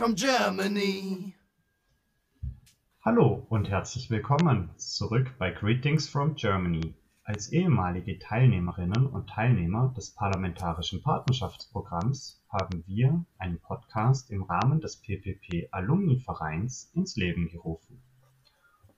[0.00, 1.34] from Germany.
[3.04, 6.94] Hallo und herzlich willkommen zurück bei Greetings from Germany.
[7.22, 14.96] Als ehemalige Teilnehmerinnen und Teilnehmer des Parlamentarischen Partnerschaftsprogramms haben wir einen Podcast im Rahmen des
[15.02, 18.00] PPP Alumni Vereins ins Leben gerufen.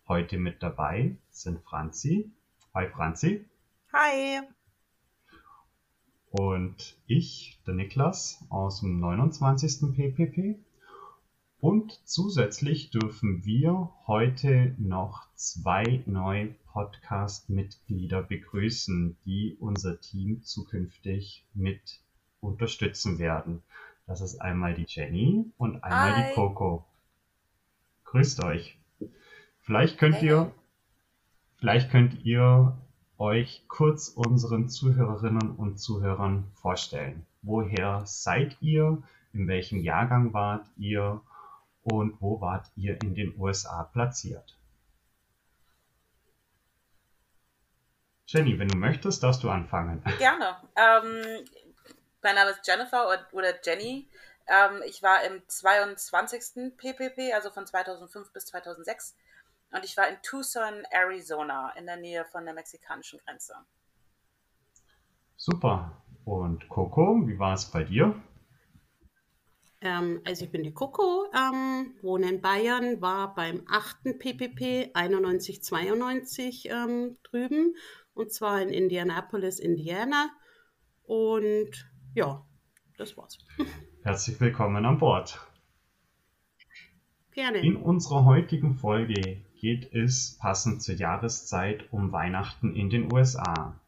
[0.06, 2.30] Heute mit dabei sind Franzi.
[2.74, 3.44] Hi Franzi.
[3.92, 4.38] Hi.
[6.30, 9.92] Und ich, der Niklas aus dem 29.
[9.96, 10.60] PPP.
[11.62, 22.00] Und zusätzlich dürfen wir heute noch zwei neue Podcast-Mitglieder begrüßen, die unser Team zukünftig mit
[22.40, 23.62] unterstützen werden.
[24.08, 26.24] Das ist einmal die Jenny und einmal Hi.
[26.30, 26.84] die Coco.
[28.06, 28.76] Grüßt euch.
[29.60, 30.26] Vielleicht könnt Hey.
[30.30, 30.52] ihr,
[31.58, 32.76] vielleicht könnt ihr
[33.18, 37.24] euch kurz unseren Zuhörerinnen und Zuhörern vorstellen.
[37.40, 39.00] Woher seid ihr?
[39.32, 41.22] In welchem Jahrgang wart ihr?
[41.82, 44.56] Und wo wart ihr in den USA platziert?
[48.26, 50.02] Jenny, wenn du möchtest, darfst du anfangen.
[50.18, 50.56] Gerne.
[50.76, 51.44] Ähm,
[52.22, 54.08] mein Name ist Jennifer oder, Jenny.
[54.46, 56.76] Ähm, ich war im 22.
[56.76, 59.16] PPP, also von 2005 bis 2006.
[59.72, 63.54] Und ich war in Tucson, Arizona, in der Nähe von der mexikanischen Grenze.
[65.36, 66.02] Super.
[66.24, 68.14] Und Coco, wie war es bei dir?
[69.82, 74.18] Ähm, also ich bin die Coco, ähm, wohne in Bayern, war beim 8.
[74.18, 77.74] PPP 91-92 ähm, drüben
[78.14, 80.30] und zwar in Indianapolis, Indiana.
[81.02, 81.70] Und
[82.14, 82.46] ja,
[82.96, 83.38] das war's.
[84.04, 85.40] Herzlich willkommen an Bord.
[87.32, 87.58] Gerne.
[87.58, 93.80] In unserer heutigen Folge geht es passend zur Jahreszeit um Weihnachten in den USA.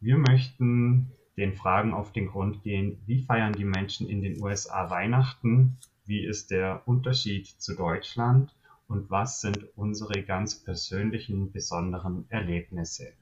[0.00, 4.90] Wir möchten den Fragen auf den Grund gehen, wie feiern die Menschen in den USA
[4.90, 8.54] Weihnachten, wie ist der Unterschied zu Deutschland
[8.88, 13.14] und was sind unsere ganz persönlichen besonderen Erlebnisse.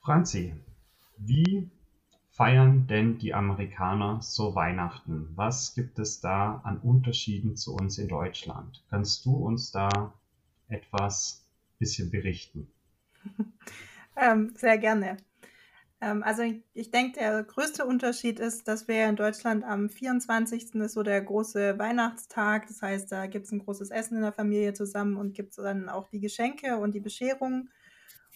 [0.00, 0.54] Franzi,
[1.16, 1.70] wie
[2.30, 5.30] feiern denn die Amerikaner so Weihnachten?
[5.34, 8.84] Was gibt es da an Unterschieden zu uns in Deutschland?
[8.90, 10.12] Kannst du uns da
[10.68, 11.46] etwas
[11.78, 12.68] bisschen berichten?
[14.20, 15.16] Ähm, sehr gerne.
[16.00, 16.42] Ähm, also
[16.74, 20.74] ich, denke, der größte Unterschied ist, dass wir in Deutschland am 24.
[20.76, 22.66] ist so der große Weihnachtstag.
[22.68, 25.56] Das heißt, da gibt es ein großes Essen in der Familie zusammen und gibt es
[25.56, 27.68] dann auch die Geschenke und die Bescherung.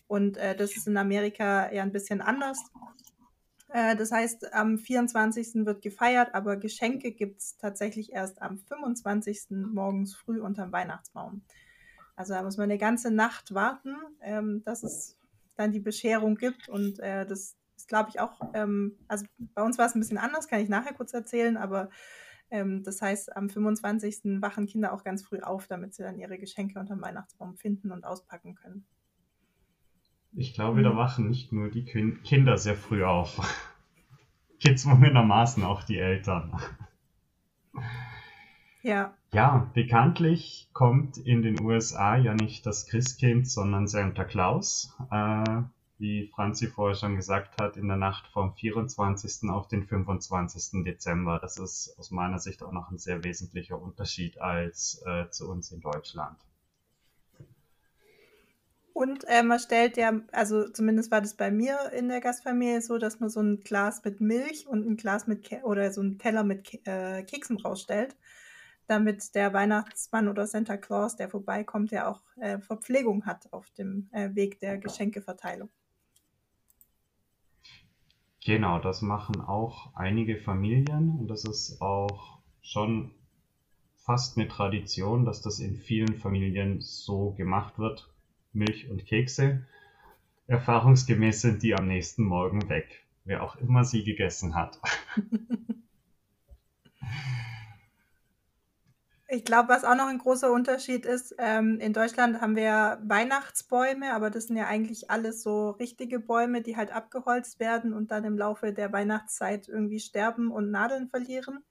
[0.09, 2.59] Und äh, das ist in Amerika eher ein bisschen anders.
[3.69, 5.65] Äh, das heißt, am 24.
[5.65, 9.51] wird gefeiert, aber Geschenke gibt es tatsächlich erst am 25.
[9.51, 11.43] morgens früh unterm Weihnachtsbaum.
[12.17, 15.17] Also da muss man eine ganze Nacht warten, ähm, dass es
[15.63, 16.69] dann die Bescherung gibt.
[16.69, 20.19] Und äh, das ist, glaube ich, auch, ähm, also bei uns war es ein bisschen
[20.19, 21.91] anders, kann ich nachher kurz erzählen, aber
[22.51, 24.43] ähm, das heißt, am 25.
[24.43, 28.05] wachen Kinder auch ganz früh auf, damit sie dann ihre Geschenke unterm Weihnachtsbaum finden und
[28.05, 28.85] auspacken können.
[30.35, 33.41] Ich glaube, da wachen nicht nur die Kin- Kinder sehr früh auf.
[34.61, 36.59] Gezwungenermaßen auch die Eltern.
[38.83, 44.95] Ja, Ja, bekanntlich kommt in den USA ja nicht das Christkind, sondern Santa Claus.
[45.11, 45.63] Äh,
[45.99, 49.49] wie Franzi vorher schon gesagt hat, in der Nacht vom 24.
[49.51, 50.85] auf den 25.
[50.85, 51.39] Dezember.
[51.41, 55.71] Das ist aus meiner Sicht auch noch ein sehr wesentlicher Unterschied als äh, zu uns
[55.71, 56.37] in Deutschland.
[58.93, 62.99] Und äh, man stellt ja, also zumindest war das bei mir in der Gastfamilie so,
[62.99, 66.19] dass man so ein Glas mit Milch und ein Glas mit Ke oder so einen
[66.19, 68.17] Teller mit Ke äh, Keksen rausstellt,
[68.87, 74.09] damit der Weihnachtsmann oder Santa Claus, der vorbeikommt, ja auch äh, Verpflegung hat auf dem
[74.13, 75.69] äh, Weg der Geschenkeverteilung.
[78.45, 83.15] Genau, das machen auch einige Familien und das ist auch schon
[83.95, 88.13] fast eine Tradition, dass das in vielen Familien so gemacht wird.
[88.53, 89.65] Milch und Kekse.
[90.49, 94.81] Erfahrungsgemäß sind die am nächsten Morgen weg, wer auch immer sie gegessen hat.
[99.35, 104.13] Ich glaube, was auch noch ein großer Unterschied ist, ähm, in Deutschland haben wir Weihnachtsbäume,
[104.13, 108.25] aber das sind ja eigentlich alles so richtige Bäume, die halt abgeholzt werden und dann
[108.25, 111.65] im Laufe der Weihnachtszeit irgendwie sterben und Nadeln verlieren.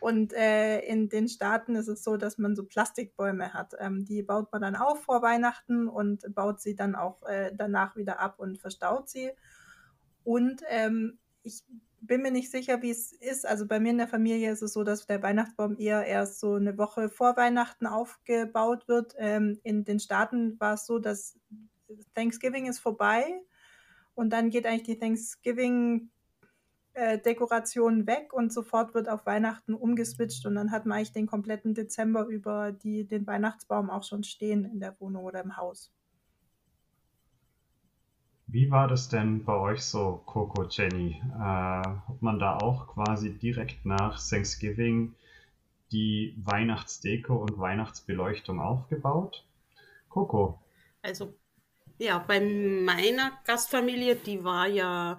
[0.00, 3.72] Und äh, in den Staaten ist es so, dass man so Plastikbäume hat.
[3.78, 7.96] Ähm, die baut man dann auf vor Weihnachten und baut sie dann auch äh, danach
[7.96, 9.30] wieder ab und verstaut sie.
[10.24, 11.64] Und ähm, ich
[12.02, 13.46] bin mir nicht sicher, wie es ist.
[13.46, 16.54] Also bei mir in der Familie ist es so, dass der Weihnachtsbaum eher erst so
[16.54, 19.14] eine Woche vor Weihnachten aufgebaut wird.
[19.18, 21.38] Ähm, in den Staaten war es so, dass
[22.14, 23.42] Thanksgiving ist vorbei
[24.14, 26.10] und dann geht eigentlich die Thanksgiving
[26.94, 31.26] äh, Dekoration weg und sofort wird auf Weihnachten umgeswitcht und dann hat man eigentlich den
[31.26, 35.92] kompletten Dezember über die, den Weihnachtsbaum auch schon stehen in der Wohnung oder im Haus.
[38.52, 41.22] Wie war das denn bei euch so, Coco, Jenny?
[41.36, 45.14] Äh, hat man da auch quasi direkt nach Thanksgiving
[45.90, 49.42] die Weihnachtsdeko und Weihnachtsbeleuchtung aufgebaut?
[50.10, 50.60] Coco.
[51.00, 51.32] Also
[51.96, 55.16] ja, bei meiner Gastfamilie, die war ja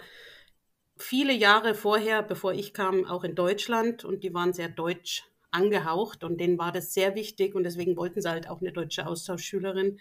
[1.00, 6.24] viele Jahre vorher, bevor ich kam, auch in Deutschland und die waren sehr deutsch angehaucht
[6.24, 10.00] und denen war das sehr wichtig und deswegen wollten sie halt auch eine deutsche Austauschschülerin.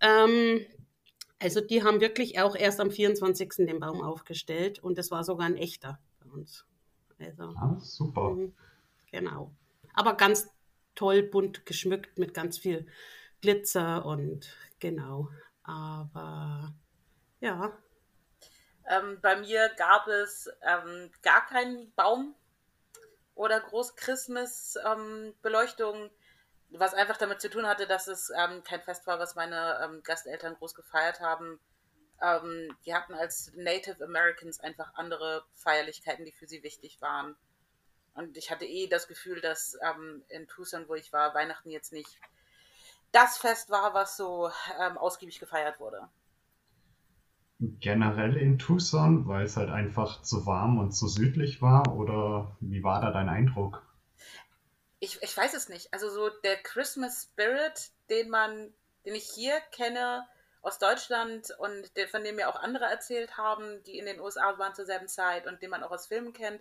[0.00, 0.66] Ähm,
[1.38, 3.66] also die haben wirklich auch erst am 24.
[3.66, 6.64] den Baum aufgestellt und das war sogar ein echter bei uns.
[7.18, 8.30] Also, ah, super.
[8.30, 8.54] Mhm,
[9.10, 9.50] genau.
[9.94, 10.48] Aber ganz
[10.94, 12.86] toll bunt geschmückt mit ganz viel
[13.40, 15.30] Glitzer und genau.
[15.62, 16.74] Aber
[17.40, 17.72] ja.
[18.88, 22.36] Ähm, bei mir gab es ähm, gar keinen Baum
[23.34, 26.10] oder groß Christmas-Beleuchtung, ähm,
[26.70, 30.02] was einfach damit zu tun hatte, dass es ähm, kein Fest war, was meine ähm,
[30.02, 31.58] Gasteltern groß gefeiert haben.
[32.20, 37.36] Ähm, die hatten als Native Americans einfach andere Feierlichkeiten, die für sie wichtig waren.
[38.14, 39.78] Und ich hatte eh das Gefühl, dass
[40.28, 42.18] in Tucson, wo ich war, Weihnachten jetzt nicht
[43.12, 46.08] das Fest war, was so ähm, ausgiebig gefeiert wurde.
[47.58, 51.94] Generell in Tucson, weil es halt einfach zu warm und zu südlich war?
[51.94, 53.82] Oder wie war da dein Eindruck?
[55.06, 55.94] Ich, ich weiß es nicht.
[55.94, 58.74] Also so der Christmas Spirit, den man,
[59.04, 60.28] den ich hier kenne
[60.62, 64.58] aus Deutschland und der, von dem mir auch andere erzählt haben, die in den USA
[64.58, 66.60] waren zur selben Zeit und den man auch aus Filmen kennt,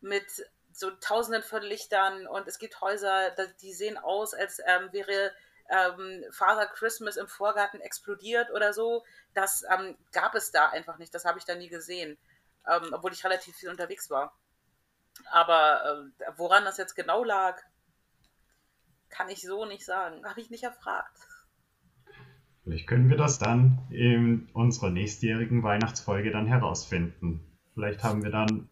[0.00, 0.26] mit
[0.72, 3.30] so tausenden von Lichtern und es gibt Häuser,
[3.62, 5.32] die sehen aus, als ähm, wäre
[5.68, 9.04] ähm, Father Christmas im Vorgarten explodiert oder so.
[9.32, 11.14] Das ähm, gab es da einfach nicht.
[11.14, 12.18] Das habe ich da nie gesehen,
[12.68, 14.36] ähm, obwohl ich relativ viel unterwegs war.
[15.30, 17.60] Aber äh, woran das jetzt genau lag,
[19.08, 20.24] kann ich so nicht sagen.
[20.24, 21.16] Habe ich nicht erfragt.
[22.64, 27.44] Vielleicht können wir das dann in unserer nächstjährigen Weihnachtsfolge dann herausfinden.
[27.74, 28.68] Vielleicht haben wir dann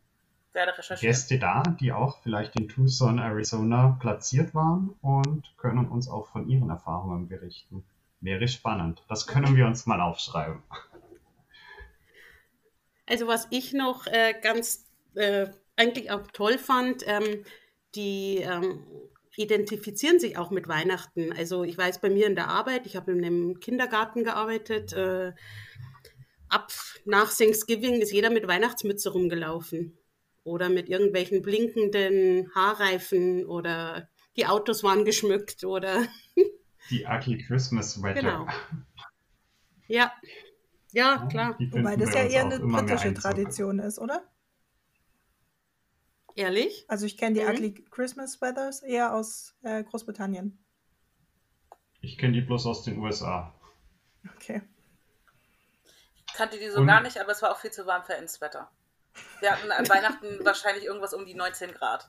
[1.00, 6.48] Gäste da, die auch vielleicht in Tucson, Arizona platziert waren und können uns auch von
[6.48, 7.84] ihren Erfahrungen berichten.
[8.20, 9.02] Wäre spannend.
[9.08, 10.62] Das können wir uns mal aufschreiben.
[13.06, 14.84] Also was ich noch äh, ganz
[15.14, 15.46] äh,
[15.78, 17.44] eigentlich auch toll fand, ähm,
[17.94, 18.84] die ähm,
[19.36, 21.32] identifizieren sich auch mit Weihnachten.
[21.32, 25.32] Also ich weiß bei mir in der Arbeit, ich habe in einem Kindergarten gearbeitet, äh,
[26.48, 26.72] ab
[27.04, 29.96] nach Thanksgiving ist jeder mit Weihnachtsmütze rumgelaufen
[30.42, 36.06] oder mit irgendwelchen blinkenden Haarreifen oder die Autos waren geschmückt oder.
[36.90, 38.20] Die Ugly Christmas Sweater.
[38.20, 38.46] Genau.
[39.86, 40.12] Ja,
[40.92, 41.56] ja, klar.
[41.70, 44.22] Wobei das ja eher eine britische Tradition ist, oder?
[46.38, 46.84] Ehrlich?
[46.86, 47.50] Also ich kenne die mhm.
[47.50, 50.56] Ugly Christmas Sweaters eher aus äh, Großbritannien.
[52.00, 53.52] Ich kenne die bloß aus den USA.
[54.36, 54.62] Okay.
[56.28, 56.86] Ich kannte die so Und?
[56.86, 58.70] gar nicht, aber es war auch viel zu warm für ins Wetter.
[59.40, 62.08] Wir hatten an Weihnachten wahrscheinlich irgendwas um die 19 Grad.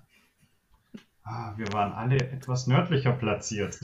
[1.23, 3.79] Ah, wir waren alle etwas nördlicher platziert.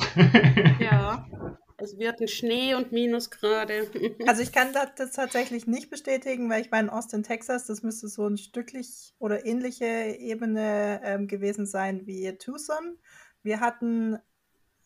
[0.80, 1.28] Ja.
[1.78, 3.90] Also wir hatten Schnee und Minusgrade.
[4.28, 7.66] Also ich kann das tatsächlich nicht bestätigen, weil ich war in Austin, Texas.
[7.66, 12.98] Das müsste so ein stücklich oder ähnliche Ebene ähm, gewesen sein wie Tucson.
[13.44, 14.18] Wir hatten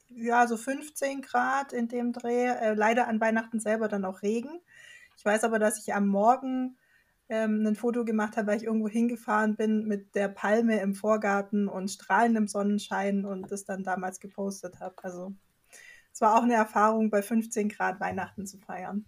[0.10, 2.48] ja so 15 Grad in dem Dreh.
[2.48, 4.60] Äh, leider an Weihnachten selber dann auch Regen.
[5.16, 6.78] Ich weiß aber, dass ich am Morgen
[7.30, 11.68] ähm, ein Foto gemacht habe, weil ich irgendwo hingefahren bin mit der Palme im Vorgarten
[11.68, 14.96] und strahlendem Sonnenschein und das dann damals gepostet habe.
[15.04, 15.34] Also
[16.20, 19.06] es war auch eine Erfahrung, bei 15 Grad Weihnachten zu feiern.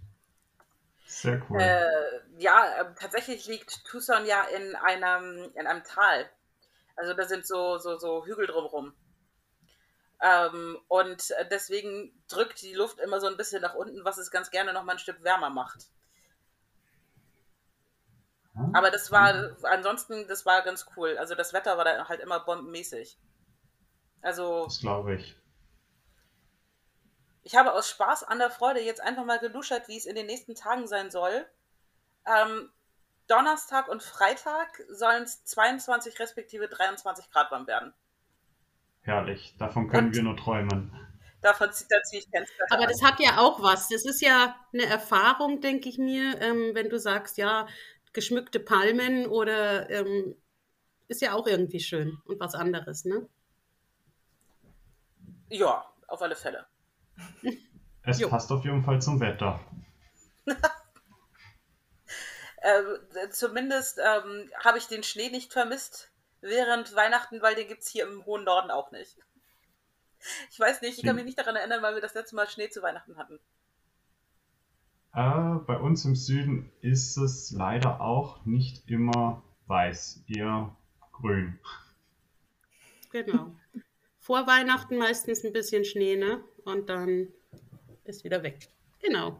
[1.06, 1.60] Sehr cool.
[1.60, 6.30] Äh, ja, äh, tatsächlich liegt Tucson ja in einem, in einem Tal.
[6.96, 8.94] Also da sind so, so, so Hügel drumherum.
[10.22, 14.50] Ähm, und deswegen drückt die Luft immer so ein bisschen nach unten, was es ganz
[14.50, 15.90] gerne noch mal ein Stück wärmer macht.
[18.72, 21.18] Aber das war, ansonsten, das war ganz cool.
[21.18, 23.20] Also das Wetter war da halt immer bombenmäßig.
[24.22, 24.64] Also.
[24.64, 25.41] Das glaube ich.
[27.44, 30.28] Ich habe aus Spaß an der Freude jetzt einfach mal geluschert, wie es in den
[30.28, 31.46] nächsten Tagen sein soll.
[32.26, 32.70] Ähm,
[33.28, 37.94] Donnerstag und Freitag sollen es 22 respektive 23 Grad warm werden.
[39.02, 40.92] Herrlich, davon können und wir nur träumen.
[41.42, 42.66] Davon zieht da ziehe ich Fenster.
[42.70, 43.90] Aber das hat ja auch was.
[43.90, 47.68] Das ist ja eine Erfahrung, denke ich mir, ähm, wenn du sagst, ja,
[48.14, 50.36] geschmückte Palmen oder ähm,
[51.08, 53.28] ist ja auch irgendwie schön und was anderes, ne?
[55.50, 56.68] Ja, auf alle Fälle.
[58.04, 58.30] Es jo.
[58.30, 59.60] passt auf jeden Fall zum Wetter.
[62.58, 62.82] äh,
[63.30, 66.10] zumindest ähm, habe ich den Schnee nicht vermisst
[66.42, 69.18] während Weihnachten, weil den gibt es hier im hohen Norden auch nicht.
[70.50, 72.70] Ich weiß nicht, ich kann mich nicht daran erinnern, weil wir das letzte Mal Schnee
[72.70, 73.40] zu Weihnachten hatten.
[75.14, 80.76] Äh, bei uns im Süden ist es leider auch nicht immer weiß, eher
[81.12, 81.60] grün.
[83.12, 83.54] Genau.
[84.20, 86.44] Vor Weihnachten meistens ein bisschen Schnee, ne?
[86.66, 87.28] Und dann
[88.06, 88.70] ist wieder weg.
[89.02, 89.38] Genau.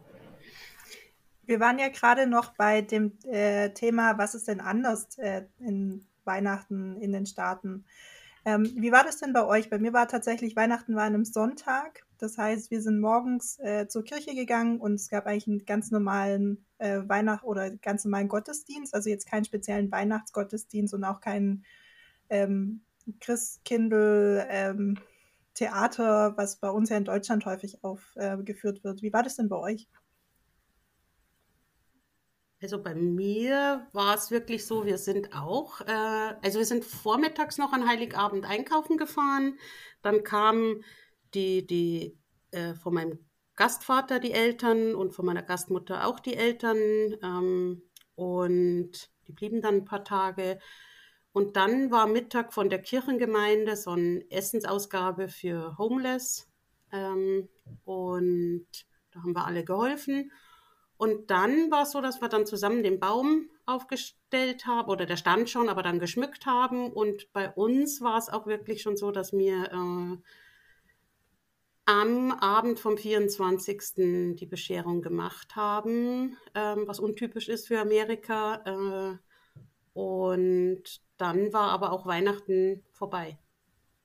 [1.46, 6.06] Wir waren ja gerade noch bei dem äh, Thema, was ist denn anders äh, in
[6.24, 7.86] Weihnachten in den Staaten?
[8.46, 9.70] Ähm, wie war das denn bei euch?
[9.70, 12.06] Bei mir war tatsächlich Weihnachten war an einem Sonntag.
[12.18, 15.92] Das heißt, wir sind morgens äh, zur Kirche gegangen und es gab eigentlich einen ganz
[15.92, 18.94] normalen äh, Weihnacht oder ganz normalen Gottesdienst.
[18.94, 21.66] Also jetzt keinen speziellen Weihnachtsgottesdienst und auch keinen
[22.30, 22.82] ähm,
[23.20, 24.98] Christkindl ähm,
[25.62, 29.04] Theater, was bei uns ja in Deutschland häufig aufgeführt äh, wird.
[29.04, 29.88] Wie war das denn bei euch?
[32.60, 37.60] Also bei mir war es wirklich so, wir sind auch, äh, also wir sind vormittags
[37.60, 39.60] noch an Heiligabend einkaufen gefahren.
[40.02, 40.84] Dann kamen
[41.36, 42.18] die, die
[42.50, 43.20] äh, von meinem
[43.56, 46.78] Gastvater die Eltern und von meiner Gastmutter auch die Eltern.
[47.22, 47.84] Ähm,
[48.16, 50.60] und die blieben dann ein paar Tage.
[51.34, 56.50] Und dann war Mittag von der Kirchengemeinde so eine Essensausgabe für Homeless.
[56.92, 57.48] Ähm,
[57.86, 58.68] und
[59.12, 60.32] da haben wir alle geholfen.
[60.98, 65.18] Und dann war es so, dass wir dann zusammen den Baum aufgestellt haben, oder der
[65.18, 66.92] stand schon, aber dann geschmückt haben.
[66.92, 70.18] Und bei uns war es auch wirklich schon so, dass wir äh,
[71.86, 74.36] am Abend vom 24.
[74.36, 78.62] die Bescherung gemacht haben, äh, was untypisch ist für Amerika.
[78.66, 79.31] Äh,
[79.94, 80.84] und
[81.18, 83.38] dann war aber auch Weihnachten vorbei.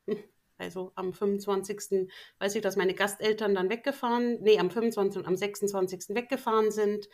[0.58, 2.08] Also am 25.
[2.38, 5.20] weiß ich, dass meine Gasteltern dann weggefahren, nee, am 25.
[5.20, 6.14] und am 26.
[6.16, 7.10] weggefahren sind.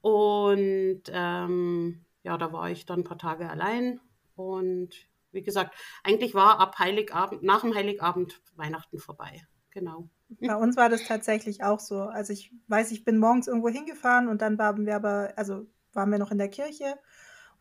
[0.00, 4.00] Und ähm, ja, da war ich dann ein paar Tage allein.
[4.34, 4.90] Und
[5.30, 9.46] wie gesagt, eigentlich war ab Heiligabend, nach dem Heiligabend Weihnachten vorbei.
[9.70, 10.08] Genau.
[10.40, 12.00] Bei uns war das tatsächlich auch so.
[12.00, 16.10] Also ich weiß, ich bin morgens irgendwo hingefahren und dann waren wir aber, also waren
[16.10, 16.98] wir noch in der Kirche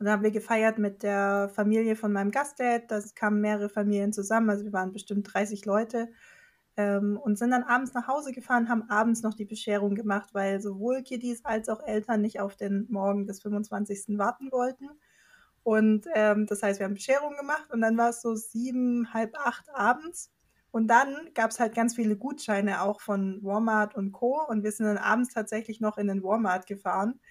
[0.04, 2.92] und dann haben wir gefeiert mit der Familie von meinem Gastdad.
[2.92, 6.10] Da kamen mehrere Familien zusammen, also wir waren bestimmt 30 Leute.
[6.76, 10.60] Ähm, und sind dann abends nach Hause gefahren, haben abends noch die Bescherung gemacht, weil
[10.60, 14.18] sowohl Kiddies als auch Eltern nicht auf den Morgen des 25.
[14.18, 14.90] warten wollten.
[15.64, 19.38] Und ähm, das heißt, wir haben Bescherung gemacht und dann war es so sieben, halb
[19.40, 20.34] acht abends.
[20.72, 24.44] Und dann gab es halt ganz viele Gutscheine auch von Walmart und Co.
[24.46, 27.22] Und wir sind dann abends tatsächlich noch in den Walmart gefahren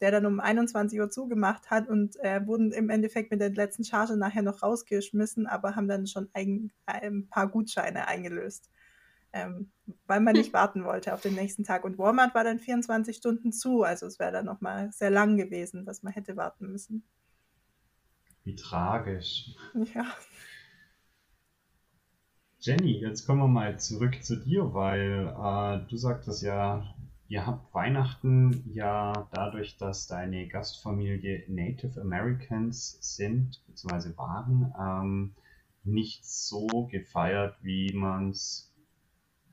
[0.00, 3.84] der dann um 21 Uhr zugemacht hat und äh, wurden im Endeffekt mit der letzten
[3.84, 8.70] Charge nachher noch rausgeschmissen, aber haben dann schon ein, ein paar Gutscheine eingelöst,
[9.32, 9.70] ähm,
[10.06, 11.84] weil man nicht warten wollte auf den nächsten Tag.
[11.84, 15.84] Und Walmart war dann 24 Stunden zu, also es wäre dann nochmal sehr lang gewesen,
[15.84, 17.04] dass man hätte warten müssen.
[18.42, 19.54] Wie tragisch.
[19.94, 20.06] Ja.
[22.60, 26.94] Jenny, jetzt kommen wir mal zurück zu dir, weil äh, du sagtest ja,
[27.28, 35.34] Ihr habt Weihnachten ja dadurch, dass deine Gastfamilie Native Americans sind, beziehungsweise waren, ähm,
[35.84, 38.74] nicht so gefeiert, wie man es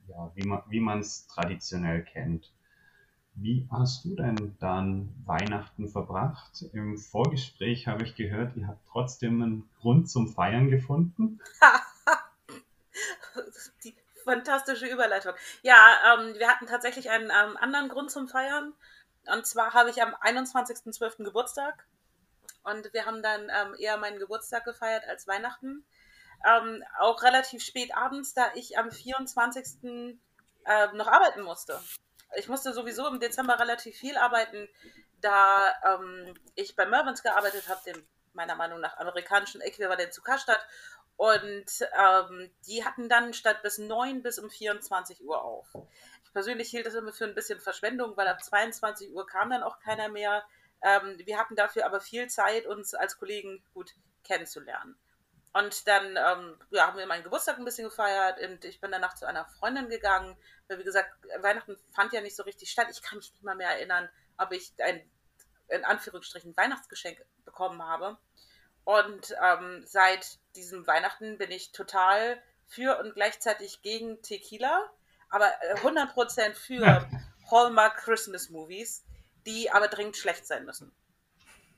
[0.08, 0.80] ja, wie man, wie
[1.28, 2.52] traditionell kennt.
[3.34, 6.66] Wie hast du denn dann Weihnachten verbracht?
[6.74, 11.40] Im Vorgespräch habe ich gehört, ihr habt trotzdem einen Grund zum Feiern gefunden.
[13.84, 15.32] Die fantastische Überleitung.
[15.62, 18.74] Ja, ähm, wir hatten tatsächlich einen ähm, anderen Grund zum Feiern.
[19.26, 21.24] Und zwar habe ich am 21.12.
[21.24, 21.86] Geburtstag.
[22.64, 25.84] Und wir haben dann ähm, eher meinen Geburtstag gefeiert als Weihnachten.
[26.44, 30.10] Ähm, auch relativ spät abends, da ich am 24.
[30.64, 31.80] Äh, noch arbeiten musste.
[32.36, 34.68] Ich musste sowieso im Dezember relativ viel arbeiten,
[35.20, 40.64] da ähm, ich bei Mervyn's gearbeitet habe, dem meiner Meinung nach amerikanischen Äquivalent zu Karstadt.
[41.16, 45.68] Und ähm, die hatten dann statt bis 9 bis um 24 Uhr auf.
[46.24, 49.62] Ich persönlich hielt das immer für ein bisschen Verschwendung, weil ab 22 Uhr kam dann
[49.62, 50.42] auch keiner mehr.
[50.82, 54.96] Ähm, wir hatten dafür aber viel Zeit, uns als Kollegen gut kennenzulernen.
[55.52, 59.14] Und dann ähm, ja, haben wir meinen Geburtstag ein bisschen gefeiert und ich bin danach
[59.14, 60.36] zu einer Freundin gegangen.
[60.66, 62.88] Weil, wie gesagt, Weihnachten fand ja nicht so richtig statt.
[62.90, 65.02] Ich kann mich nicht mal mehr erinnern, ob ich ein,
[65.68, 68.16] in Anführungsstrichen, Weihnachtsgeschenk bekommen habe.
[68.84, 74.90] Und ähm, seit diesem Weihnachten bin ich total für und gleichzeitig gegen Tequila,
[75.30, 75.46] aber
[75.82, 77.08] 100% äh, für
[77.50, 79.04] Hallmark Christmas Movies,
[79.46, 80.92] die aber dringend schlecht sein müssen.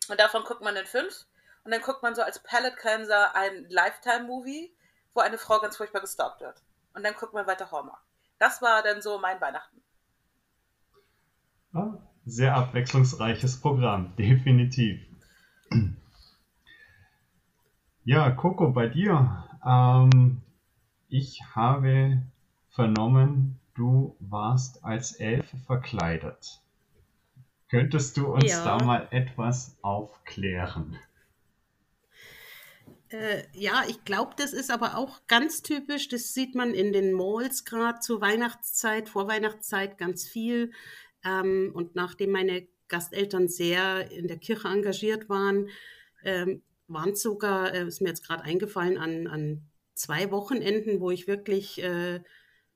[0.08, 1.26] Und davon guckt man dann fünf
[1.64, 4.74] und dann guckt man so als Palette Cleanser ein Lifetime-Movie,
[5.14, 6.62] wo eine Frau ganz furchtbar gestalkt wird.
[6.94, 8.02] Und dann guckt man weiter Hallmark.
[8.38, 9.82] Das war dann so mein Weihnachten.
[12.26, 15.00] Sehr abwechslungsreiches Programm, definitiv.
[18.06, 19.44] Ja, Coco, bei dir.
[19.64, 20.42] Ähm,
[21.08, 22.22] ich habe
[22.68, 26.60] vernommen, du warst als Elfe verkleidet.
[27.70, 28.62] Könntest du uns Ja.
[28.62, 30.98] da mal etwas aufklären?
[33.08, 36.08] Äh, ja, ich glaube, das ist aber auch ganz typisch.
[36.08, 40.72] Das sieht man in den Malls gerade zur Weihnachtszeit, vor Weihnachtszeit ganz viel.
[41.24, 45.70] Ähm, und nachdem meine Gasteltern sehr in der Kirche engagiert waren,
[46.22, 49.62] ähm, waren es sogar, äh, ist mir jetzt gerade eingefallen, an, an
[49.94, 52.20] zwei Wochenenden, wo ich wirklich äh,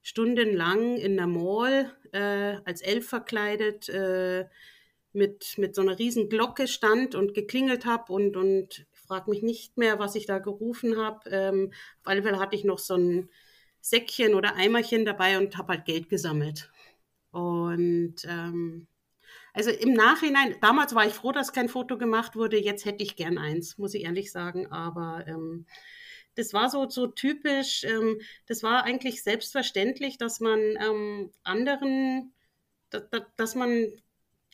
[0.02, 4.46] stundenlang in der Mall äh, als Elf verkleidet äh,
[5.12, 9.76] mit, mit so einer riesen Glocke stand und geklingelt habe und, und frage mich nicht
[9.76, 11.28] mehr, was ich da gerufen habe.
[11.30, 13.28] Ähm, auf alle Fälle hatte ich noch so ein
[13.80, 16.70] Säckchen oder Eimerchen dabei und habe halt Geld gesammelt.
[17.30, 18.86] Und ähm,
[19.58, 23.16] also im Nachhinein, damals war ich froh, dass kein Foto gemacht wurde, jetzt hätte ich
[23.16, 24.70] gern eins, muss ich ehrlich sagen.
[24.70, 25.66] Aber ähm,
[26.36, 32.32] das war so, so typisch, ähm, das war eigentlich selbstverständlich, dass man ähm, anderen,
[32.90, 33.88] da, da, dass man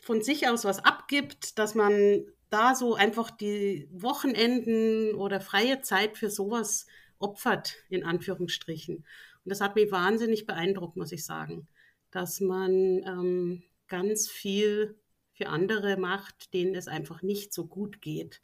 [0.00, 6.16] von sich aus was abgibt, dass man da so einfach die Wochenenden oder freie Zeit
[6.16, 6.86] für sowas
[7.18, 8.96] opfert, in Anführungsstrichen.
[8.96, 9.04] Und
[9.50, 11.68] das hat mich wahnsinnig beeindruckt, muss ich sagen,
[12.10, 14.96] dass man ähm, ganz viel
[15.32, 18.40] für andere macht, denen es einfach nicht so gut geht.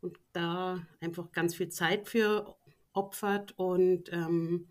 [0.00, 2.56] Und da einfach ganz viel Zeit für
[2.92, 4.68] opfert und ähm,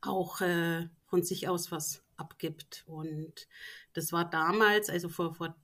[0.00, 2.84] auch äh, von sich aus was abgibt.
[2.86, 3.46] Und
[3.92, 5.56] das war damals, also vor, vor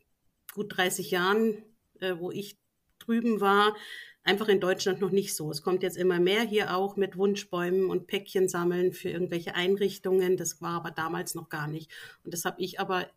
[0.54, 1.62] gut 30 Jahren,
[2.00, 2.58] äh, wo ich
[2.98, 3.74] drüben war,
[4.22, 5.50] einfach in Deutschland noch nicht so.
[5.50, 10.36] Es kommt jetzt immer mehr hier auch mit Wunschbäumen und Päckchen sammeln für irgendwelche Einrichtungen.
[10.36, 11.90] Das war aber damals noch gar nicht.
[12.24, 13.08] Und das habe ich aber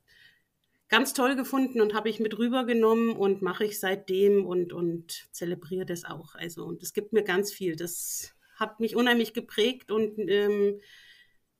[0.93, 5.87] ganz toll gefunden und habe ich mit rübergenommen und mache ich seitdem und, und zelebriere
[5.87, 6.35] das auch.
[6.35, 7.75] Also, und es gibt mir ganz viel.
[7.75, 10.79] Das hat mich unheimlich geprägt und ähm,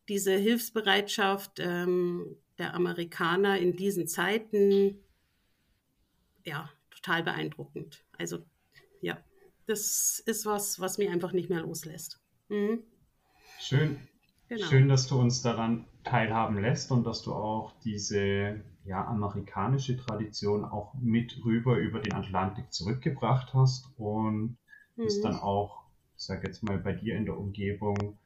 [0.07, 5.03] diese Hilfsbereitschaft ähm, der Amerikaner in diesen Zeiten,
[6.45, 8.05] ja, total beeindruckend.
[8.19, 8.45] Also,
[9.01, 9.17] ja,
[9.65, 12.21] das ist was, was mich einfach nicht mehr loslässt.
[12.49, 12.83] Mhm.
[13.59, 13.97] Schön,
[14.47, 14.67] Genau.
[14.67, 20.65] schön, dass du uns daran teilhaben lässt und dass du auch diese ja, amerikanische Tradition
[20.65, 24.57] auch mit rüber über den Atlantik zurückgebracht hast und
[25.01, 25.21] es Mhm.
[25.21, 25.83] dann auch,
[26.17, 28.17] ich sag jetzt mal, bei dir in der Umgebung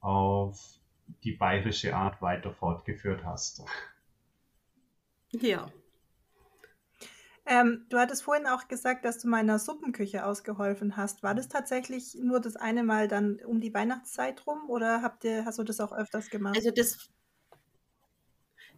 [0.00, 0.78] auf
[1.24, 3.64] die bayerische Art weiter fortgeführt hast.
[5.42, 5.70] Ja,
[7.46, 11.22] Ähm, du hattest vorhin auch gesagt, dass du meiner Suppenküche ausgeholfen hast.
[11.22, 15.44] War das tatsächlich nur das eine Mal dann um die Weihnachtszeit rum oder habt ihr,
[15.44, 16.64] hast du das auch öfters gemacht?
[16.64, 17.10] also das,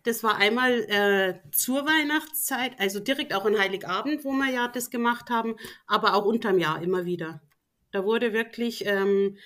[0.07, 4.91] das war einmal äh, zur Weihnachtszeit, also direkt auch an Heiligabend, wo wir ja das
[4.91, 7.43] gemacht haben, aber auch unterm Jahr immer wieder.
[7.91, 9.37] Da wurde wirklich, ähm,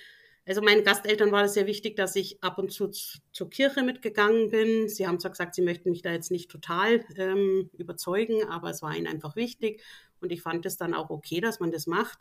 [0.45, 4.51] also meinen Gasteltern war es sehr wichtig, dass ich ab und zu zur Kirche mitgegangen
[4.51, 4.87] bin.
[4.87, 8.81] Sie haben zwar gesagt, sie möchten mich da jetzt nicht total ähm, überzeugen, aber es
[8.81, 9.81] war ihnen einfach wichtig
[10.19, 12.19] und ich fand es dann auch okay, dass man das macht.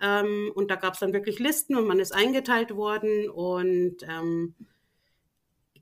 [0.00, 4.54] Ähm, und da gab es dann wirklich Listen und man ist eingeteilt worden und ähm,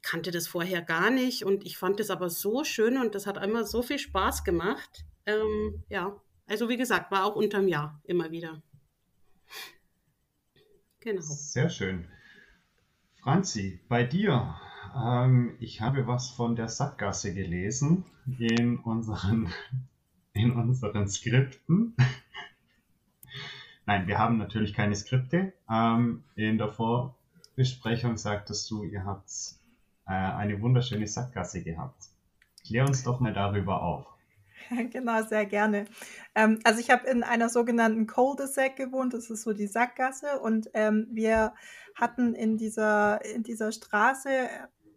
[0.06, 3.42] kannte das vorher gar nicht und ich fand es aber so schön und das hat
[3.42, 5.04] immer so viel Spaß gemacht.
[5.26, 6.16] Ähm, ja,
[6.46, 8.62] also wie gesagt, war auch unterm Jahr immer wieder.
[11.00, 11.20] Genau.
[11.20, 12.06] Sehr schön.
[13.20, 14.56] Franzi, bei dir.
[14.94, 18.04] Ähm, ich habe was von der Sackgasse gelesen
[18.38, 19.52] in unseren,
[20.32, 21.96] in unseren Skripten.
[23.86, 25.52] Nein, wir haben natürlich keine Skripte.
[25.68, 29.28] Ähm, in der Vorbesprechung sagtest du, ihr habt
[30.06, 32.02] äh, eine wunderschöne Sackgasse gehabt.
[32.66, 34.06] Klär uns doch mal darüber auf.
[34.90, 35.84] Genau, sehr gerne.
[36.34, 40.70] Ähm, also ich habe in einer sogenannten Cul-de-sac gewohnt, das ist so die Sackgasse und
[40.74, 41.54] ähm, wir
[41.94, 44.48] hatten in dieser, in dieser Straße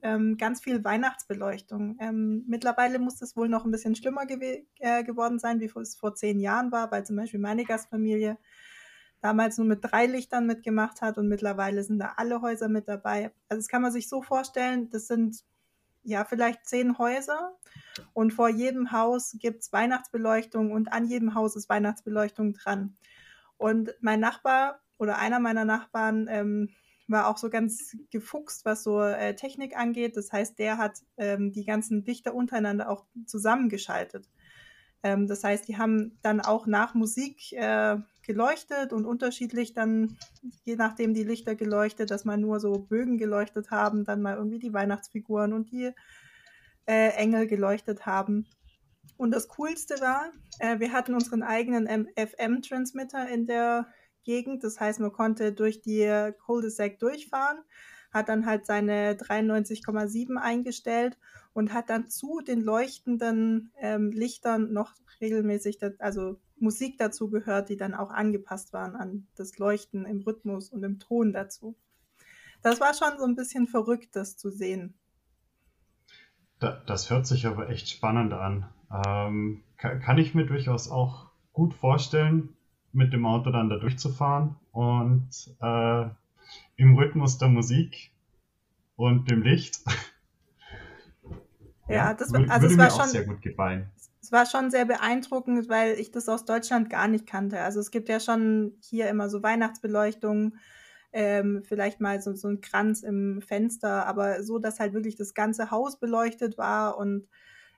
[0.02, 1.98] ähm, ganz viel Weihnachtsbeleuchtung.
[2.00, 5.96] Ähm, mittlerweile muss das wohl noch ein bisschen schlimmer gewe- äh, geworden sein, wie es
[5.96, 8.38] vor zehn Jahren war, weil zum Beispiel meine Gastfamilie
[9.22, 13.32] damals nur mit drei Lichtern mitgemacht hat und mittlerweile sind da alle Häuser mit dabei.
[13.48, 15.44] Also das kann man sich so vorstellen, das sind
[16.04, 17.58] ja vielleicht zehn Häuser
[18.14, 22.98] und vor jedem Haus gibt es Weihnachtsbeleuchtung und an jedem Haus ist Weihnachtsbeleuchtung dran.
[23.58, 26.70] Und mein Nachbar oder einer meiner Nachbarn ähm,
[27.08, 30.16] war auch so ganz gefuchst, was so äh, Technik angeht.
[30.16, 34.30] Das heißt, der hat ähm, die ganzen Lichter untereinander auch zusammengeschaltet.
[35.04, 37.98] Ähm, das heißt, die haben dann auch nach Musik äh,
[38.30, 40.16] geleuchtet und unterschiedlich dann,
[40.64, 44.60] je nachdem die Lichter geleuchtet, dass man nur so Bögen geleuchtet haben, dann mal irgendwie
[44.60, 45.90] die Weihnachtsfiguren und die
[46.86, 48.46] äh, Engel geleuchtet haben.
[49.18, 53.88] Und das Coolste war, äh, wir hatten unseren eigenen FM-Transmitter in der
[54.24, 54.64] Gegend.
[54.64, 57.58] Das heißt, man konnte durch die Cul-de-sac durchfahren,
[58.14, 61.18] hat dann halt seine 93,7 eingestellt
[61.60, 67.76] und hat dann zu den leuchtenden ähm, Lichtern noch regelmäßig, also Musik dazu gehört, die
[67.76, 71.76] dann auch angepasst waren an das Leuchten im Rhythmus und im Ton dazu.
[72.62, 74.94] Das war schon so ein bisschen verrückt, das zu sehen.
[76.60, 78.70] das hört sich aber echt spannend an.
[79.06, 82.56] Ähm, kann, kann ich mir durchaus auch gut vorstellen,
[82.94, 86.06] mit dem Auto dann da durchzufahren und äh,
[86.78, 88.14] im Rhythmus der Musik
[88.96, 89.82] und dem Licht.
[91.90, 93.90] Ja, das, also würde es war mir schon auch sehr gut gefallen.
[94.22, 97.60] Es war schon sehr beeindruckend, weil ich das aus Deutschland gar nicht kannte.
[97.62, 100.56] Also es gibt ja schon hier immer so Weihnachtsbeleuchtung,
[101.12, 105.34] ähm, vielleicht mal so, so ein Kranz im Fenster, aber so, dass halt wirklich das
[105.34, 107.28] ganze Haus beleuchtet war und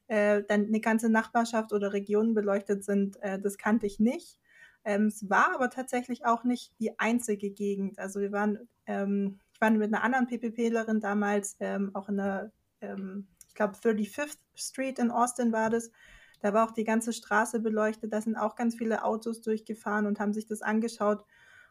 [0.07, 4.39] äh, dann eine ganze Nachbarschaft oder Region beleuchtet sind, äh, das kannte ich nicht.
[4.83, 7.99] Ähm, es war aber tatsächlich auch nicht die einzige Gegend.
[7.99, 12.51] Also wir waren, ähm, ich war mit einer anderen PPPlerin damals ähm, auch in der,
[12.81, 15.91] ähm, ich glaube 35th Street in Austin war das.
[16.39, 18.13] Da war auch die ganze Straße beleuchtet.
[18.13, 21.25] Da sind auch ganz viele Autos durchgefahren und haben sich das angeschaut.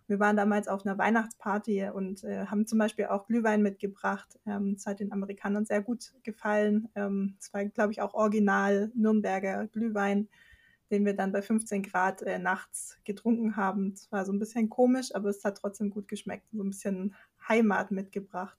[0.07, 4.39] Wir waren damals auf einer Weihnachtsparty und äh, haben zum Beispiel auch Glühwein mitgebracht.
[4.45, 6.91] Ähm, das hat den Amerikanern sehr gut gefallen.
[6.95, 10.29] Ähm, es war, glaube ich, auch original Nürnberger Glühwein,
[10.91, 13.93] den wir dann bei 15 Grad äh, nachts getrunken haben.
[13.95, 16.47] Es war so ein bisschen komisch, aber es hat trotzdem gut geschmeckt.
[16.53, 17.15] So ein bisschen
[17.49, 18.59] Heimat mitgebracht.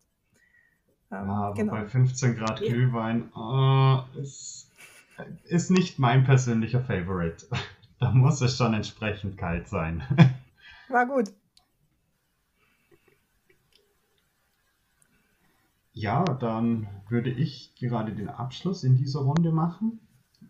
[1.12, 1.72] Ähm, ja, aber genau.
[1.74, 4.72] bei 15 Grad Glühwein äh, ist
[5.46, 7.46] ist nicht mein persönlicher Favorite.
[8.00, 10.02] Da muss es schon entsprechend kalt sein.
[10.90, 11.32] War gut.
[15.94, 20.00] Ja, dann würde ich gerade den Abschluss in dieser Runde machen.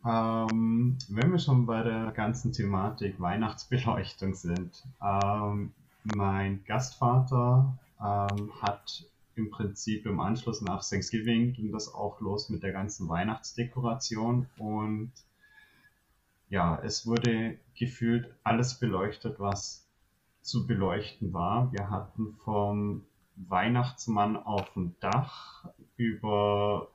[0.06, 4.82] Ähm, wenn wir schon bei der ganzen Thematik Weihnachtsbeleuchtung sind.
[5.04, 5.74] Ähm,
[6.15, 12.63] mein Gastvater ähm, hat im Prinzip im Anschluss nach Thanksgiving ging das auch los mit
[12.63, 14.48] der ganzen Weihnachtsdekoration.
[14.58, 15.12] Und
[16.50, 19.88] ja, es wurde gefühlt alles beleuchtet, was
[20.41, 21.72] zu beleuchten war.
[21.72, 25.65] Wir hatten vom Weihnachtsmann auf dem Dach
[25.96, 26.89] über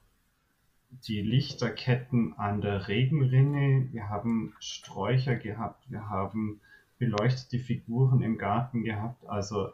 [1.06, 6.60] die Lichterketten an der Regenrinne, wir haben Sträucher gehabt, wir haben
[6.98, 9.72] beleuchtete Figuren im Garten gehabt, also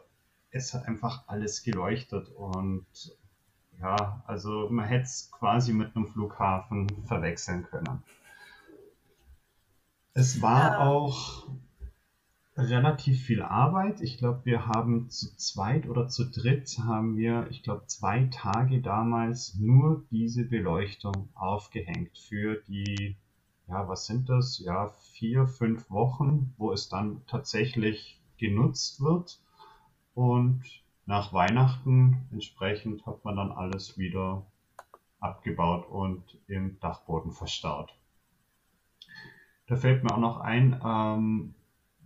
[0.53, 2.85] es hat einfach alles geleuchtet und
[3.81, 8.03] ja, also man hätte es quasi mit einem Flughafen verwechseln können.
[10.13, 10.79] Es war ja.
[10.87, 11.47] auch
[12.55, 13.99] relativ viel Arbeit.
[14.01, 18.79] Ich glaube, wir haben zu zweit oder zu dritt haben wir, ich glaube, zwei Tage
[18.79, 23.17] damals nur diese Beleuchtung aufgehängt für die,
[23.67, 24.59] ja, was sind das?
[24.59, 29.39] Ja, vier, fünf Wochen, wo es dann tatsächlich genutzt wird.
[30.13, 30.63] Und
[31.05, 34.45] nach Weihnachten entsprechend hat man dann alles wieder
[35.19, 37.93] abgebaut und im Dachboden verstaut.
[39.67, 41.55] Da fällt mir auch noch ein, ähm,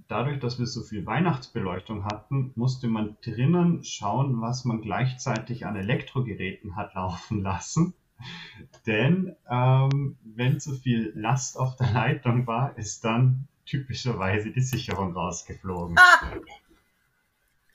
[0.08, 5.76] dadurch, dass wir so viel Weihnachtsbeleuchtung hatten, musste man drinnen schauen, was man gleichzeitig an
[5.76, 7.94] Elektrogeräten hat laufen lassen.
[8.88, 15.14] Denn ähm, wenn zu viel Last auf der Leitung war, ist dann typischerweise die Sicherung
[15.14, 15.98] rausgeflogen.
[15.98, 16.32] Ah!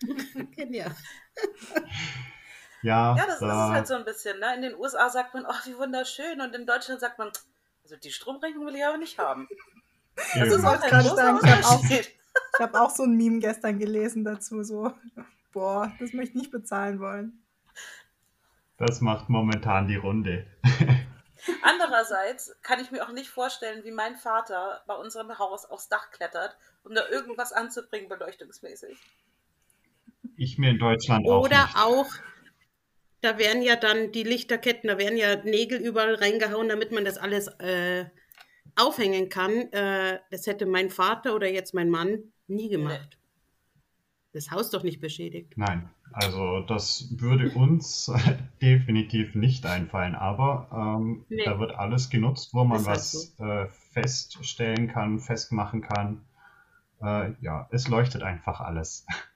[0.56, 0.94] Genial.
[2.82, 3.66] Ja, ja, das da...
[3.66, 4.38] ist halt so ein bisschen.
[4.40, 4.54] Ne?
[4.56, 6.40] In den USA sagt man, ach, wie wunderschön.
[6.40, 7.30] Und in Deutschland sagt man,
[7.84, 9.48] also die Stromrechnung will ich aber nicht haben.
[10.34, 14.24] Das ist auch ein sagen, ich habe auch, hab auch so ein Meme gestern gelesen
[14.24, 14.62] dazu.
[14.62, 14.92] So,
[15.52, 17.42] boah, das möchte ich nicht bezahlen wollen.
[18.76, 20.46] Das macht momentan die Runde.
[21.62, 26.10] Andererseits kann ich mir auch nicht vorstellen, wie mein Vater bei unserem Haus aufs Dach
[26.10, 28.98] klettert, um da irgendwas anzubringen, beleuchtungsmäßig
[30.36, 31.44] ich mir in Deutschland auch.
[31.44, 31.76] Oder nicht.
[31.76, 32.06] auch,
[33.20, 37.18] da werden ja dann die Lichterketten, da werden ja Nägel überall reingehauen, damit man das
[37.18, 38.06] alles äh,
[38.76, 39.72] aufhängen kann.
[39.72, 43.18] Äh, das hätte mein Vater oder jetzt mein Mann nie gemacht.
[44.32, 45.52] Das Haus doch nicht beschädigt.
[45.56, 48.10] Nein, also das würde uns
[48.62, 51.44] definitiv nicht einfallen, aber ähm, nee.
[51.44, 53.44] da wird alles genutzt, wo man halt was so.
[53.44, 56.22] äh, feststellen kann, festmachen kann.
[57.02, 59.06] Äh, ja, es leuchtet einfach alles.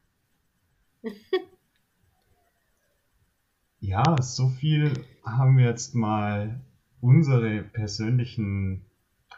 [3.81, 4.92] ja, so viel
[5.25, 6.61] haben wir jetzt mal
[7.01, 8.85] unsere persönlichen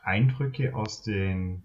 [0.02, 1.62] Eindrücke aus den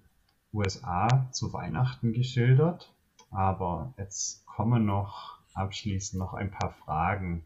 [0.53, 2.93] USA zu Weihnachten geschildert.
[3.31, 7.45] Aber jetzt kommen noch abschließend noch ein paar Fragen.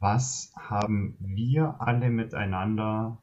[0.00, 3.18] Was haben wir alle miteinander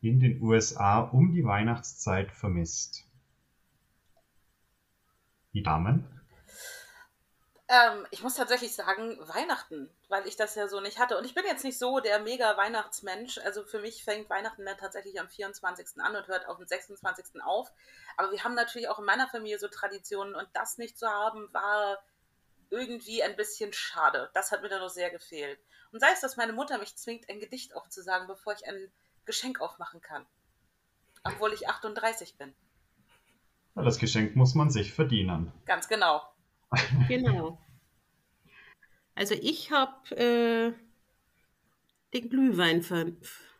[0.00, 3.08] in den USA um die Weihnachtszeit vermisst?
[5.52, 6.06] Die Damen?
[7.66, 11.16] Ähm, ich muss tatsächlich sagen, Weihnachten, weil ich das ja so nicht hatte.
[11.16, 13.38] Und ich bin jetzt nicht so der mega Weihnachtsmensch.
[13.38, 15.98] Also für mich fängt Weihnachten dann tatsächlich am 24.
[15.98, 17.42] an und hört auf dem 26.
[17.42, 17.72] auf.
[18.18, 21.52] Aber wir haben natürlich auch in meiner Familie so Traditionen und das nicht zu haben,
[21.54, 22.02] war
[22.68, 24.30] irgendwie ein bisschen schade.
[24.34, 25.58] Das hat mir dann noch sehr gefehlt.
[25.92, 28.92] Und sei es, dass meine Mutter mich zwingt, ein Gedicht aufzusagen, bevor ich ein
[29.24, 30.26] Geschenk aufmachen kann.
[31.22, 32.54] Obwohl ich 38 bin.
[33.74, 35.52] Das Geschenk muss man sich verdienen.
[35.64, 36.22] Ganz genau.
[37.08, 37.58] Genau.
[39.14, 40.72] Also ich habe äh,
[42.12, 43.12] den Glühwein ver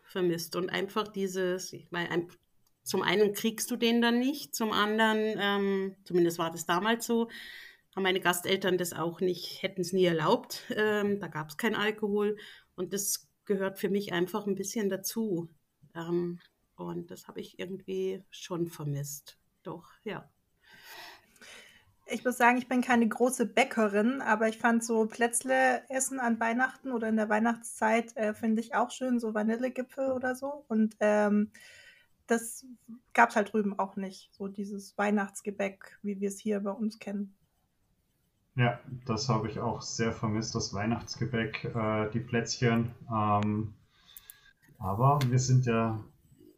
[0.02, 2.28] vermisst und einfach dieses, ich meine,
[2.84, 7.28] zum einen kriegst du den dann nicht, zum anderen, ähm, zumindest war das damals so,
[7.96, 10.62] haben meine Gasteltern das auch nicht, hätten es nie erlaubt.
[10.76, 12.36] Ähm, da gab es kein Alkohol
[12.76, 15.48] und das gehört für mich einfach ein bisschen dazu.
[15.94, 16.38] Ähm,
[16.76, 19.38] und das habe ich irgendwie schon vermisst.
[19.62, 20.30] Doch, ja.
[22.14, 26.92] Ich muss sagen, ich bin keine große Bäckerin, aber ich fand so Plätzle-Essen an Weihnachten
[26.92, 30.64] oder in der Weihnachtszeit äh, finde ich auch schön, so Vanillegipfel oder so.
[30.68, 31.50] Und ähm,
[32.28, 32.64] das
[33.14, 37.00] gab es halt drüben auch nicht, so dieses Weihnachtsgebäck, wie wir es hier bei uns
[37.00, 37.34] kennen.
[38.54, 42.92] Ja, das habe ich auch sehr vermisst, das Weihnachtsgebäck, äh, die Plätzchen.
[43.12, 43.74] Ähm,
[44.78, 45.98] aber wir sind ja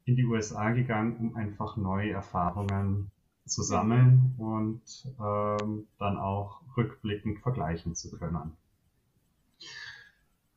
[0.05, 3.11] in die USA gegangen, um einfach neue Erfahrungen
[3.47, 4.83] zu sammeln und
[5.21, 8.57] ähm, dann auch rückblickend vergleichen zu können.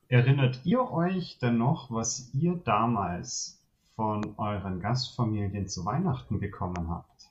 [0.07, 3.63] Erinnert ihr euch denn noch, was ihr damals
[3.95, 7.29] von euren Gastfamilien zu Weihnachten bekommen habt?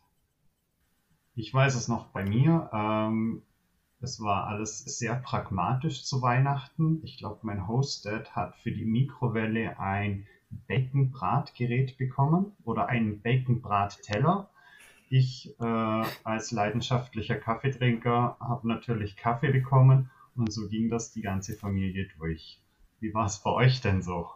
[1.34, 2.70] Ich weiß es noch bei mir.
[2.72, 3.42] Ähm,
[4.00, 7.00] es war alles sehr pragmatisch zu Weihnachten.
[7.02, 10.26] Ich glaube, mein Hostdad hat für die Mikrowelle ein
[10.68, 14.48] Bacon-Bratgerät bekommen oder einen Bacon-Bratteller
[15.10, 21.54] ich äh, als leidenschaftlicher Kaffeetrinker habe natürlich Kaffee bekommen und so ging das die ganze
[21.54, 22.60] Familie durch.
[23.00, 24.28] Wie war es bei euch denn so?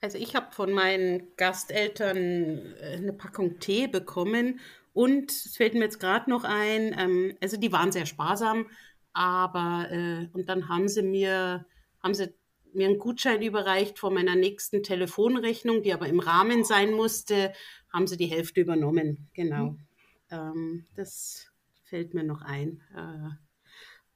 [0.00, 4.60] Also ich habe von meinen Gasteltern äh, eine Packung Tee bekommen
[4.92, 8.66] und es fällt mir jetzt gerade noch ein, ähm, also die waren sehr sparsam,
[9.14, 11.64] aber äh, und dann haben sie mir,
[12.02, 12.34] haben sie
[12.74, 17.52] mir einen Gutschein überreicht vor meiner nächsten Telefonrechnung, die aber im Rahmen sein musste,
[17.92, 19.28] haben sie die Hälfte übernommen.
[19.34, 19.70] Genau.
[19.70, 19.78] Mhm.
[20.30, 21.50] Ähm, das
[21.84, 22.82] fällt mir noch ein.
[22.94, 23.30] Äh,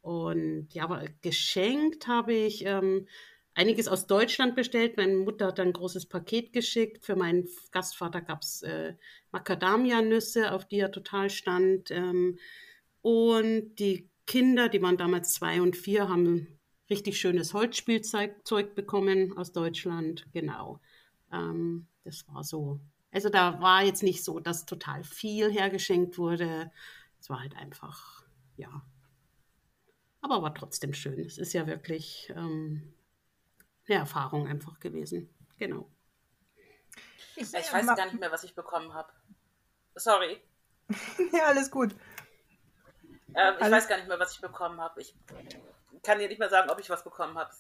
[0.00, 3.06] und ja, aber geschenkt habe ich ähm,
[3.54, 4.96] einiges aus Deutschland bestellt.
[4.96, 7.04] Meine Mutter hat ein großes Paket geschickt.
[7.04, 8.94] Für meinen Gastvater gab es äh,
[9.32, 11.90] Macadamia-Nüsse, auf die er total stand.
[11.90, 12.38] Ähm,
[13.02, 16.57] und die Kinder, die waren damals zwei und vier, haben
[16.90, 20.26] richtig schönes Holzspielzeug bekommen aus Deutschland.
[20.32, 20.80] Genau.
[21.32, 22.80] Ähm, das war so.
[23.10, 26.70] Also da war jetzt nicht so, dass total viel hergeschenkt wurde.
[27.20, 28.24] Es war halt einfach,
[28.56, 28.82] ja.
[30.20, 31.20] Aber war trotzdem schön.
[31.20, 32.94] Es ist ja wirklich ähm,
[33.86, 35.28] eine Erfahrung einfach gewesen.
[35.58, 35.88] Genau.
[37.36, 39.12] Ich, ich weiß gar nicht mehr, was ich bekommen habe.
[39.94, 40.42] Sorry.
[41.32, 41.94] ja, alles gut.
[43.34, 43.70] Ähm, ich alles...
[43.70, 45.00] weiß gar nicht mehr, was ich bekommen habe.
[45.00, 45.14] Ich
[46.08, 47.50] kann dir nicht mehr sagen, ob ich was bekommen habe.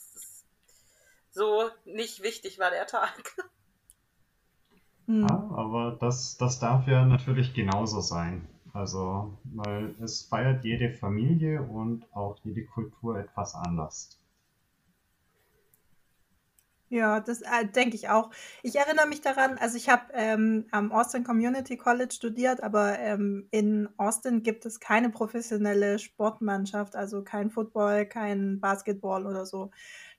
[1.30, 3.36] So nicht wichtig war der Tag.
[5.06, 5.26] Hm.
[5.26, 8.48] Ja, aber das, das darf ja natürlich genauso sein.
[8.72, 14.17] Also, weil es feiert jede Familie und auch jede Kultur etwas anders.
[16.90, 18.30] Ja, das äh, denke ich auch.
[18.62, 23.46] Ich erinnere mich daran, also ich habe ähm, am Austin Community College studiert, aber ähm,
[23.50, 29.70] in Austin gibt es keine professionelle Sportmannschaft, also kein Football, kein Basketball oder so.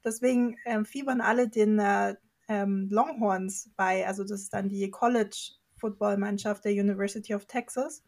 [0.04, 2.16] Deswegen ähm, fiebern alle den äh,
[2.48, 8.04] ähm, Longhorns bei, also das ist dann die College Football-Mannschaft der University of Texas.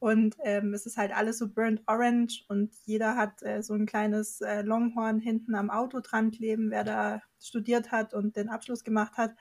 [0.00, 3.84] Und ähm, es ist halt alles so burnt orange und jeder hat äh, so ein
[3.84, 8.82] kleines äh, Longhorn hinten am Auto dran kleben, wer da studiert hat und den Abschluss
[8.82, 9.34] gemacht hat.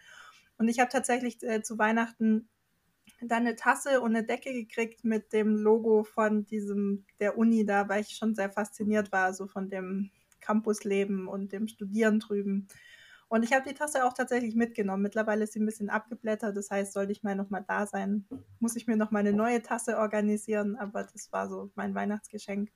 [0.58, 2.50] Und ich habe tatsächlich äh, zu Weihnachten
[3.22, 7.88] dann eine Tasse und eine Decke gekriegt mit dem Logo von diesem der Uni da,
[7.88, 12.68] weil ich schon sehr fasziniert war, so von dem Campusleben und dem Studieren drüben.
[13.30, 15.04] Und ich habe die Tasse auch tatsächlich mitgenommen.
[15.04, 16.58] Mittlerweile ist sie ein bisschen abgeblättert.
[16.58, 18.26] Das heißt, sollte ich mal nochmal da sein,
[18.60, 20.76] muss ich mir noch mal eine neue Tasse organisieren.
[20.76, 22.72] Aber das war so mein Weihnachtsgeschenk.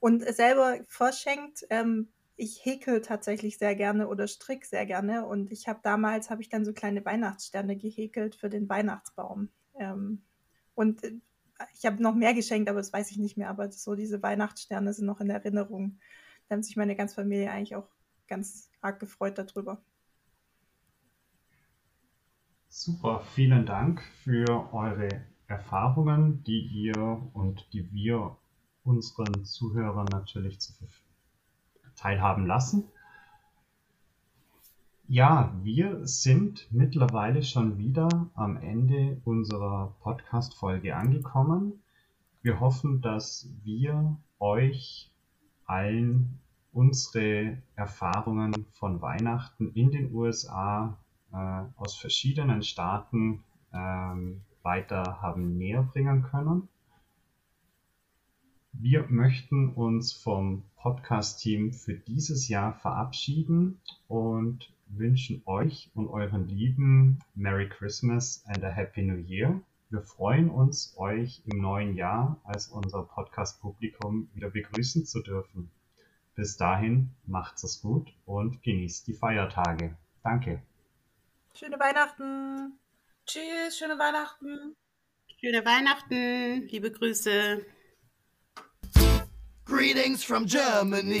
[0.00, 5.26] Und selber verschenkt, ähm, ich häkel tatsächlich sehr gerne oder strick sehr gerne.
[5.26, 9.48] Und ich habe damals, habe ich dann so kleine Weihnachtssterne gehäkelt für den Weihnachtsbaum.
[9.78, 10.24] Ähm,
[10.74, 11.20] und äh,
[11.74, 13.48] ich habe noch mehr geschenkt, aber das weiß ich nicht mehr.
[13.48, 16.00] Aber so diese Weihnachtssterne sind noch in Erinnerung.
[16.48, 17.88] Da haben sich meine ganze Familie eigentlich auch
[18.32, 19.82] ganz arg gefreut darüber.
[22.68, 26.96] Super, vielen Dank für eure Erfahrungen, die ihr
[27.34, 28.38] und die wir
[28.84, 30.58] unseren Zuhörern natürlich
[31.94, 32.88] teilhaben lassen.
[35.08, 41.82] Ja, wir sind mittlerweile schon wieder am Ende unserer Podcast-Folge angekommen.
[42.40, 45.12] Wir hoffen, dass wir euch
[45.66, 46.41] allen
[46.72, 50.98] unsere Erfahrungen von Weihnachten in den USA
[51.32, 51.36] äh,
[51.76, 56.68] aus verschiedenen Staaten ähm, weiter haben näher bringen können.
[58.74, 67.18] Wir möchten uns vom Podcast-Team für dieses Jahr verabschieden und wünschen euch und euren Lieben
[67.34, 69.60] Merry Christmas and a Happy New Year.
[69.90, 75.70] Wir freuen uns, euch im neuen Jahr als unser Podcast-Publikum wieder begrüßen zu dürfen.
[76.34, 79.96] Bis dahin macht's es gut und genießt die Feiertage.
[80.22, 80.62] Danke.
[81.54, 82.78] Schöne Weihnachten.
[83.26, 84.74] Tschüss, schöne Weihnachten.
[85.40, 87.64] Schöne Weihnachten, liebe Grüße.
[89.64, 91.20] Greetings from Germany.